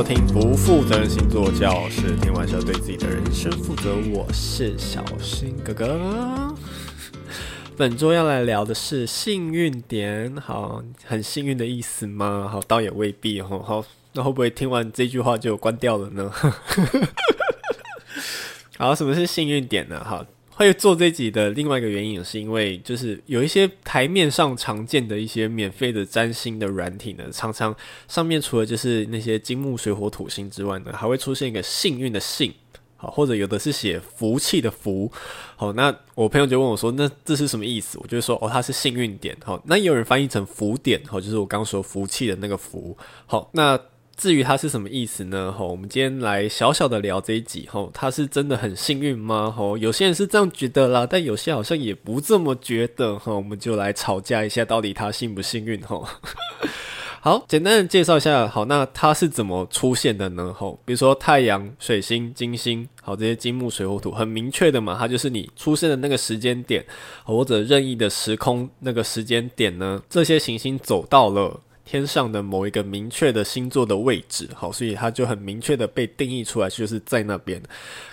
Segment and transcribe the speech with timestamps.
[0.00, 3.94] 收听不负责任星座教室，听完是要对自己的人生负责。
[4.14, 6.56] 我是小新哥哥。
[7.76, 12.48] 本周要来聊的是幸运点，好，很幸运的意思吗？
[12.50, 13.62] 好，倒也未必哦。
[13.62, 13.84] 好，
[14.14, 16.32] 那会不会听完这句话就关掉了呢？
[18.78, 20.02] 好，什么是幸运点呢？
[20.02, 20.24] 好。
[20.66, 27.74] 会做这集的另外一个原因，是因为就是有一些台面上常见的一些免费的占星的软体呢，常常
[28.08, 32.52] 上面除了就是那些金木水火土星之外呢，还会出现一个幸运的幸，
[32.96, 35.10] 好，或者有的是写福气的福，
[35.56, 37.98] 好，那我朋友就问我说，那这是什么意思？
[38.02, 42.96] 我就说，哦，它是幸运点，好，那也有人翻译成福点，好，就是我刚说福气的那个福，
[43.26, 43.80] 好，那。
[44.20, 45.50] 至于它是什么意思呢？
[45.50, 47.66] 吼，我们今天来小小的聊这一集。
[47.72, 49.50] 吼，它是真的很幸运吗？
[49.50, 53.18] 吼，有些人是这样觉得啦，但有些好像也不这么觉得。
[53.18, 55.80] 吼，我们就来吵架一下，到底它幸不幸运？
[55.80, 56.06] 吼，
[57.22, 58.46] 好，简单的介绍一下。
[58.46, 60.52] 好，那它是怎么出现的呢？
[60.54, 66.84] 吼，比如说太阳、水星、金星，好，这些金木水火土，很明确的嘛，它就是你出生的那个时间点，
[67.24, 71.58] 或者任意的时空那个时间点呢，这些行星走到了。
[71.90, 77.60] 天上的某一个明确的星座的位置，好，所以它就很明确的被定义出来，就是在那边。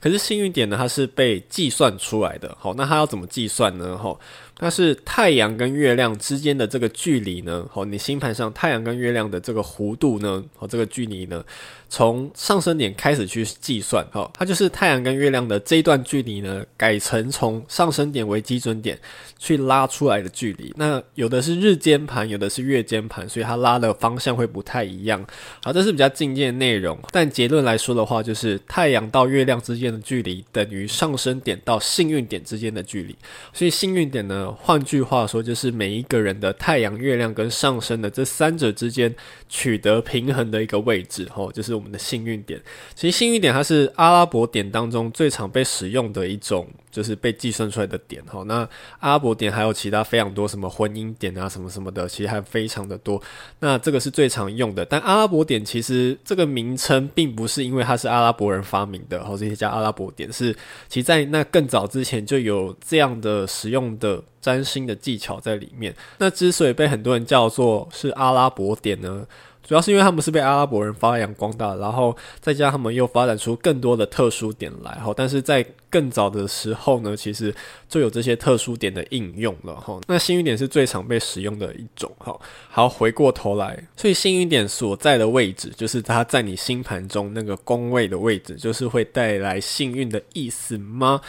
[0.00, 3.98] 可是幸运点呢，它是被计算出来的，好，那它要怎么计算呢？
[3.98, 4.16] 哈，
[4.60, 7.66] 那是太阳跟月亮之间的这个距离呢？
[7.68, 10.44] 好，你星盘上太阳跟月亮的这个弧度呢？
[10.56, 11.44] 好，这个距离呢？
[11.88, 18.98] 从上升点开始去计算，好，它就是太阳跟月亮的这一段距离呢，改成从上升点为基准点
[19.38, 20.72] 去拉出来的距离。
[20.76, 25.22] 那有的是日间盘，有的是月间盘，所以它拉的方向会不太一样。
[25.60, 33.14] 好，这是比较进阶的内容，但结论来说的话，就是太阳到月亮之间的距离等于上升点到幸运点之间的距离。
[33.52, 39.14] 所以幸运点呢，换句话说，就是每一个人的太阳、月亮跟上升的这三者之间
[39.50, 41.74] 取得平衡的一个位置，吼，就是。
[41.74, 42.62] 我们的幸运点，
[42.94, 48.22] 其实幸运点它是阿拉伯点当中最常被使用的一种，就是被计算出来的点。
[48.26, 48.60] 哈，那
[49.00, 53.20] 阿拉伯点还有其他非常多，什么婚姻点啊，什么什么的，其实还非常的多。
[53.58, 60.54] 那这个是最常用的，但阿拉伯点其实这个名称并不是因为它是阿拉伯人发明的，或这些叫阿拉伯点，是
[60.88, 65.92] 其实在那更早之前就有这样的使用的占星的技巧在里面。
[66.18, 69.26] 那之所以被很多人叫做是阿拉伯点呢？
[69.66, 75.12] 主要是因为他们是被阿拉伯人发扬光大，然后再加上他们又发展出更多的特殊点来，哈。
[75.16, 77.54] 但是在更早的时候呢，其实
[77.88, 79.98] 就有这些特殊点的应用了，哈。
[80.06, 82.38] 那幸运点是最常被使用的一种，哈。
[82.68, 91.20] 好，回过头来，所以幸运点所在的位置，就是它在你星盘中那个宫位的位置，就是会带来幸运的意思吗？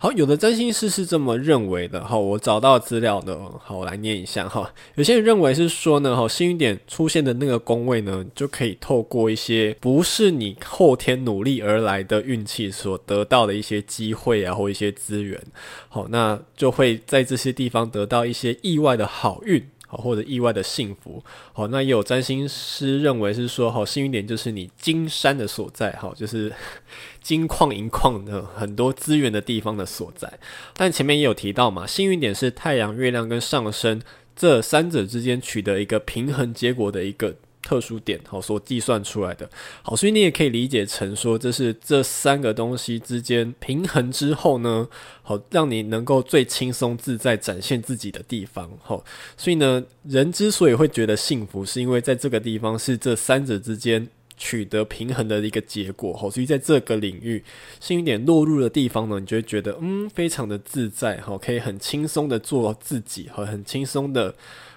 [0.00, 2.04] 好，有的占星师是这么认为的。
[2.04, 3.36] 好，我找到资料的。
[3.60, 4.72] 好，我来念一下哈。
[4.94, 15.36] 有些人认为是说呢，哈，幸运点出现的那个宫位呢，就可以透过一些不是你后天努力而来的运气所得到的一些机会啊，或一些资源。
[15.88, 19.68] 好，那就会在这些地方得到一些意外的好运。
[19.88, 21.20] 好，或者意外的幸福。
[21.52, 26.52] 好，那也有占星师认为是说，好，幸运点就是你金山的所在，好，就是
[27.20, 30.32] 金矿银矿的很多资源的地方的所在。
[30.74, 34.00] 但前面也有提到嘛，幸运点是太阳、月亮跟上升
[34.36, 37.34] 这三者之间取得一个平衡结果的一个。
[37.62, 39.50] 特殊点，好，所计算出来的，
[39.82, 44.88] 好，所以你也可以理解成说，这是这三个东西之间平衡之后呢，
[45.22, 49.04] 好，让你能够最轻松自在展现自己的地方，好，
[49.36, 57.42] 所以呢，人之所以会觉得幸福，是因为在这个地方是这三者之间取得平衡的一个结果，好，所以在这个领域，
[57.80, 64.34] 幸运点落入的地方呢，你就会觉得，嗯，非常的自在，好，可以很轻松的做自己，好，很轻松的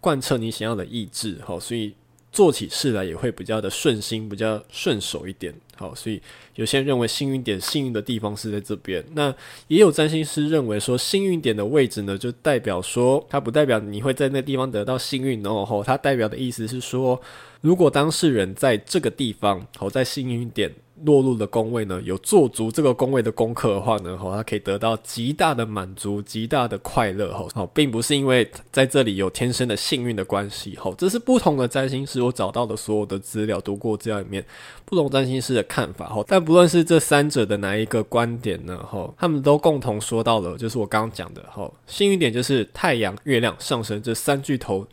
[0.00, 1.94] 贯彻你想要的意志，好，所以。
[2.32, 5.54] 做起事来也会比较的顺心，比较顺手一点。
[5.76, 6.20] 好，所以
[6.54, 9.04] 有些人认为幸运点幸运的地方是在这边。
[9.14, 9.34] 那
[9.68, 15.64] 也有占星师认为说，幸运点的位置呢，就代表说，它不代表你会在那地方得到幸运哦。
[15.64, 17.20] 吼，它代表的意思是说，
[17.60, 20.72] 如果当事人在这个地方，好，在幸运点。
[21.04, 34.44] 落入的宫位呢，有做足这个宫位的功课的话呢，吼，他可以得到极大的满足、极大的快乐，吼，好，并不是因为在这里有天生的幸运的关系，吼，这是不同的占星师我找到的所有的资料，读过资料里面
[34.84, 44.86] 不同占星师的看法，吼，但不论是这三者的哪一个观点呢，吼，他们都共同说到了，就是我刚刚讲的，吼，幸运点就是太阳、月亮、上升这三巨头。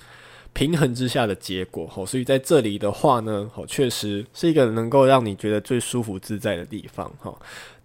[0.54, 7.40] 平衡之下的结果，吼，所以在这里的话呢，吼，确实是一个能够让你觉得最舒服自在的地方，吼。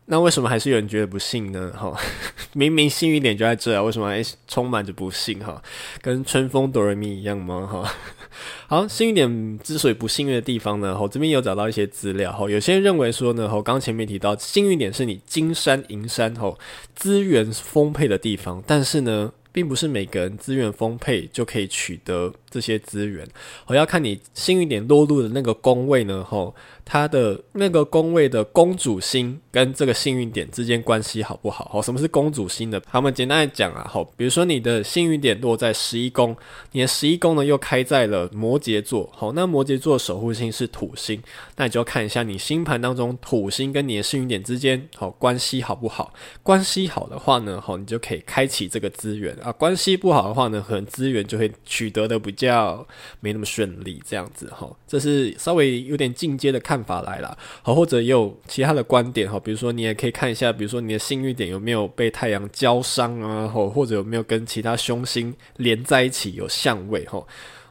[0.07, 1.73] 那为什么还是有人觉得不幸呢？
[1.75, 1.99] 哈，
[2.53, 5.39] 明明幸运点就在这啊，为什么还充满着不幸？
[5.43, 5.63] 哈，
[6.03, 7.67] 跟春风哆瑞咪一样吗？
[7.67, 7.95] 哈，
[8.69, 16.55] 好，幸运点之所以不幸运的地方呢，哈，这边有找到一些资料，哈，有些人认为说呢，哈，刚前面提到幸运点是你金山银山，哈，
[16.95, 23.27] 资源丰沛的地方，但是呢，并不是每个人资源丰沛就可以取得这些资源，
[23.67, 26.55] 我要看你幸运点落入的那个宫位呢，吼。
[26.87, 31.67] 它的那个宫位的宫主星跟这个幸运点之间关系好不好？
[31.73, 32.79] 好，什么是公主星的？
[32.87, 36.37] 好，我们简单来讲啊，好，比如说你的幸运点落在十一宫，
[36.73, 41.19] 你的十一宫呢又开在了摩羯座，好，那摩羯座守护星是土星，
[41.57, 46.13] 那你就要看一下你星盘当中土星跟你的幸运点之间好关系好不好？
[46.43, 52.87] 关系好的话呢，好，你就可以开启这个资源啊；关系不好的话呢，可能资源就会取得的比较
[53.19, 54.71] 没那么顺利，这样子哈。
[54.87, 56.85] 这是稍微有点进阶的看。
[56.85, 67.25] 法来了，好，或者也有其他的观点哈，比如说你也可以看一下，比如说你的幸运点有没有被太阳浇伤啊，或或者有没有跟其他凶星连在一起有相位哈。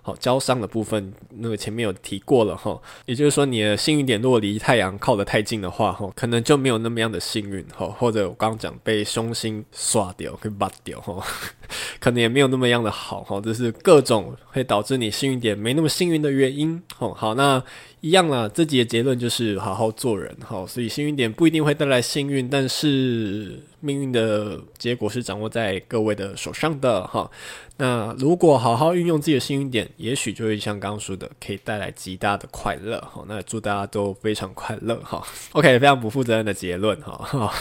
[0.06, 11.26] 好，交商的部分，那个前面有提过了哈，也就是说你的幸运点如果离太阳靠得太近的话哈，可能就没有那么样的幸运哈，或者我刚刚讲被凶星刷掉，可以拔掉哈，
[12.02, 16.84] 可能也没有那么样的好哈，这是各种会导致你幸运点没那么幸运的原因。
[17.00, 17.64] 哦，好，那
[18.02, 23.62] 一样啦，这集的结论就是好好做人哈，所以幸运点不一定会带来幸运，但是。
[23.84, 27.30] 命运的结果是掌握在各位的手上的哈。
[27.78, 33.24] 那如果好好运用自己的幸运点，也许就会像刚刚说的，可以带来极大的快乐哈。
[33.28, 35.22] 那祝大家都非常快乐哈。
[35.52, 37.54] OK，非常不负责任的结论哈。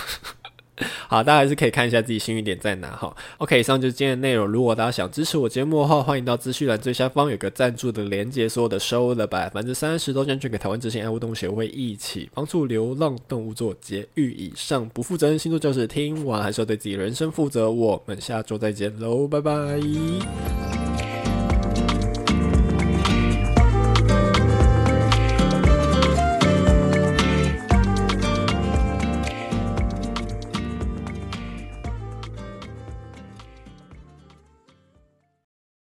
[1.08, 3.14] 好，大家还是可以看一下自己幸运点在哪哈。
[3.38, 4.46] OK，以上就是今天的内容。
[4.46, 14.32] 如果大家想支持我节目的话，欢迎到资讯栏最下方有个赞助的连接，所有的收了百分之三十都捐给台湾之星爱护动物协会，一起帮助流浪动物做节育。
[14.32, 17.70] 以上不负责任星座就是，听完还是要对自己人生负责。
[17.70, 20.71] 我们下周再见喽，拜拜。